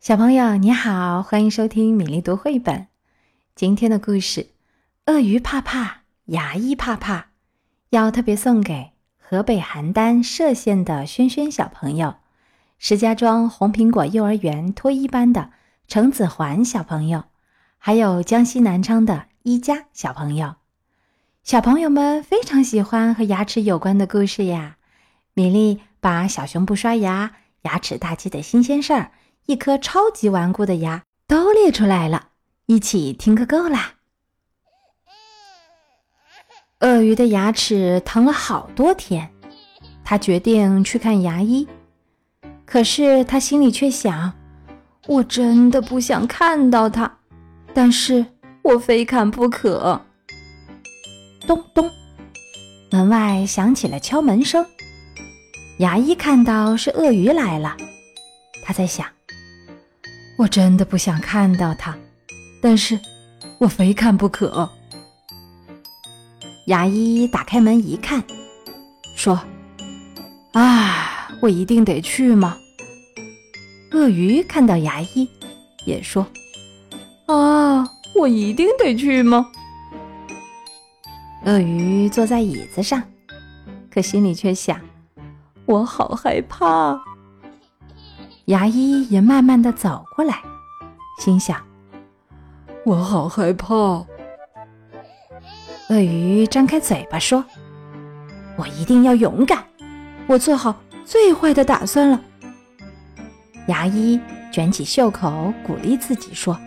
[0.00, 2.86] 小朋友你好，欢迎收听米粒读绘本。
[3.54, 4.40] 今天的故事
[5.04, 7.18] 《鳄鱼怕怕，牙医怕怕》，
[7.90, 12.14] 要特别送给河北邯郸歙县的轩轩小朋友，
[12.78, 15.50] 石家庄红苹果幼儿园托一班的
[15.86, 17.24] 程子环小朋友，
[17.76, 20.54] 还有江西南昌的一佳小朋友。
[21.44, 24.78] 小朋友们非常喜欢和牙齿有关的故事呀。
[25.34, 27.32] 米粒把小熊不刷牙、
[27.62, 29.12] 牙齿大忌的新鲜事儿。
[29.46, 32.28] 一颗超级顽固的牙都列出来了，
[32.66, 33.94] 一起听个够啦！
[36.80, 39.30] 鳄鱼的牙齿疼了好多天，
[40.04, 41.66] 他决定去看牙医。
[42.64, 44.32] 可是他心里却想：
[45.06, 47.18] 我真的不想看到他，
[47.74, 48.24] 但是
[48.62, 50.00] 我非看不可。
[51.46, 51.90] 咚咚，
[52.92, 54.64] 门外响起了敲门声。
[55.78, 57.76] 牙医看到是鳄鱼来了，
[58.62, 59.06] 他在想。
[60.40, 61.94] 我真的不想看到他，
[62.62, 62.98] 但是
[63.58, 64.70] 我非看不可。
[66.66, 68.24] 牙医打开门一看，
[69.14, 69.38] 说
[70.54, 72.56] ：“啊，我一定得去吗？”
[73.92, 75.28] 鳄鱼看到牙医，
[75.84, 76.26] 也说
[77.28, 79.46] ：“啊，我一定得去吗？”
[81.44, 83.02] 鳄鱼坐在椅子上，
[83.92, 84.80] 可心里却想
[85.66, 86.98] ：“我好害怕。”
[88.50, 90.42] 牙医也慢慢的走过来，
[91.20, 91.56] 心想
[92.84, 94.04] ：“我好害怕。”
[95.88, 97.44] 鳄鱼张开嘴巴说
[98.58, 99.64] ：“我一定要勇敢，
[100.26, 102.20] 我做好最坏的打算了。”
[103.68, 106.58] 牙医卷起袖口，鼓励自己说：“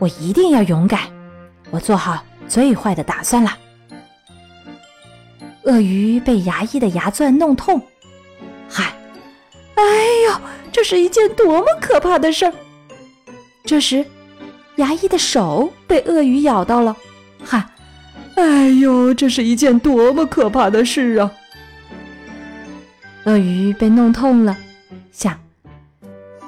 [0.00, 1.02] 我一定要勇敢，
[1.70, 3.56] 我做好最坏的打算了。”
[5.62, 7.80] 鳄鱼被牙医的牙钻弄痛，
[8.68, 8.92] 喊
[9.78, 9.82] ：“哎
[10.26, 10.40] 呦！”
[10.78, 12.54] 这是一件多么可怕的事儿！
[13.64, 14.06] 这时，
[14.76, 16.96] 牙医的手被鳄鱼咬到了，
[17.44, 17.68] 喊
[18.38, 21.32] ：“哎呦，这是一件多么可怕的事啊！”
[23.26, 24.56] 鳄鱼被弄痛了，
[25.10, 25.36] 想：“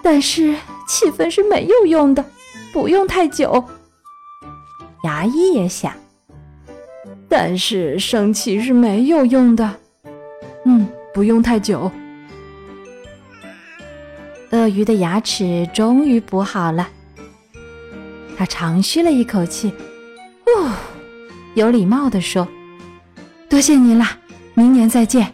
[0.01, 0.55] 但是
[0.87, 2.25] 气愤是没有用的，
[2.73, 3.65] 不用太久。”
[5.03, 5.93] 牙医也想
[7.29, 9.75] ：“但是生气是没有用的，
[10.67, 11.91] 嗯，不用太久。”
[14.53, 16.89] 鳄鱼的牙齿终于补好了，
[18.37, 19.73] 他长吁了一口气，
[20.47, 20.73] 哦，
[21.55, 22.49] 有礼貌地说
[23.49, 24.19] ：“多谢您啦，
[24.55, 25.33] 明年再见。”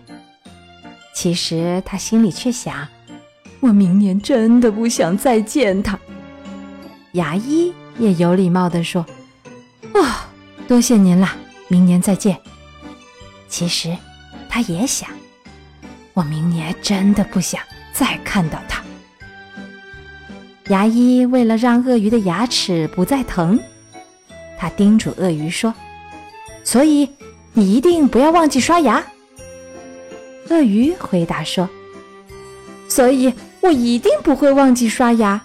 [1.14, 2.86] 其实他心里却想
[3.60, 5.98] ：“我明年真的不想再见他。”
[7.12, 9.06] 牙医也有礼貌地说
[9.94, 10.04] ：“哦，
[10.68, 11.34] 多谢您啦，
[11.68, 12.38] 明年再见。”
[13.48, 13.96] 其实
[14.46, 15.08] 他也想
[16.12, 17.62] ：“我明年真的不想
[17.94, 18.75] 再看到他。”
[20.68, 23.58] 牙医为了让鳄鱼的牙齿不再疼，
[24.58, 25.72] 他叮嘱鳄鱼说
[26.64, 27.08] ：“所以
[27.52, 29.04] 你一定不要忘记刷牙。”
[30.50, 31.68] 鳄鱼回答说
[32.88, 35.40] ：“所以我一定不会忘记刷牙。”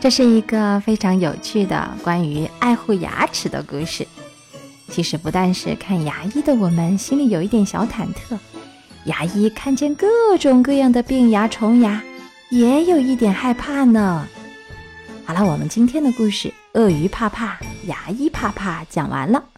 [0.00, 4.06] 这是一个非常有趣的关于爱护牙齿的故事。
[4.90, 8.38] 其实不但是看牙医的我们心里有一点小忐忑。
[9.04, 10.06] 牙医看见各
[10.38, 12.02] 种各样的病牙虫牙，
[12.48, 14.26] 也有一点害怕呢。
[15.26, 19.50] 好了，我们今天的故事《鳄鱼怕怕，牙医怕怕》讲完了。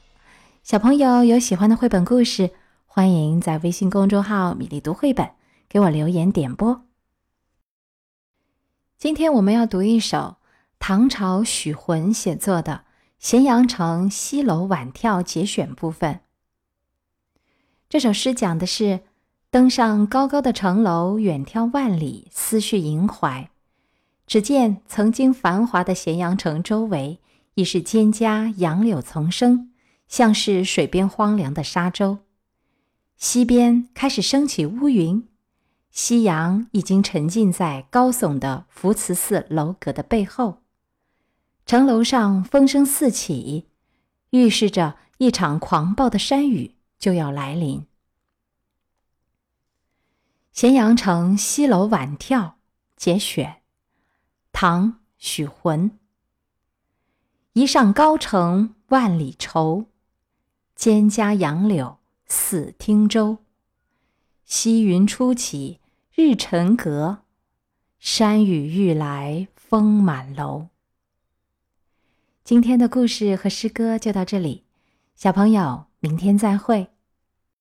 [0.65, 2.51] 小朋友有喜欢的绘本故事，
[2.87, 5.31] 欢迎在微信公众号“米粒读绘本”
[5.71, 6.85] 给我留言点播。
[8.99, 10.39] 今天我们要读一首
[10.81, 12.73] 唐朝许浑写作的
[13.21, 16.19] 《咸阳城西楼晚眺》节选部分。
[17.89, 19.03] 这首诗讲的是。
[19.57, 23.49] 登上高高的城楼，远眺万里，思绪萦怀。
[24.27, 27.21] 只见曾经繁华的咸阳城周围
[27.55, 29.71] 已是蒹葭杨柳丛生，
[30.09, 32.19] 像是水边荒凉的沙洲。
[33.17, 35.27] 西边开始升起乌云，
[35.91, 40.59] 夕阳已经沉浸在高耸的福慈寺楼阁的背后。
[41.65, 43.65] 城楼上风声四起，
[44.29, 47.87] 预示着一场狂暴的山雨就要来临。
[50.57, 52.55] 咸阳城西楼晚眺
[52.97, 53.61] 节选，
[54.53, 55.99] 唐·许浑。
[57.53, 59.85] 一上高城万里愁，
[60.75, 63.37] 蒹葭杨柳似汀洲。
[64.47, 65.81] 溪云初起
[66.15, 67.19] 日沉阁，
[67.99, 70.69] 山雨欲来风满楼。
[72.43, 74.65] 今天的故事和诗歌就到这里，
[75.15, 76.89] 小朋友，明天再会。